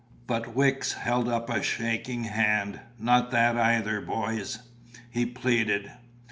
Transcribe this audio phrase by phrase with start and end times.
[0.25, 2.79] But Wicks held up a shaking hand.
[2.97, 4.57] "Not that either, boys,"
[5.11, 5.91] he pleaded.